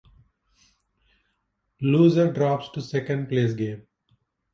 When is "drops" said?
2.33-2.69